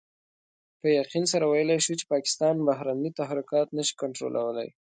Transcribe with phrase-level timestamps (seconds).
[0.79, 4.69] په يقين سره ويلای شو چې پاکستان بهرني تحرکات نشي کنټرولولای.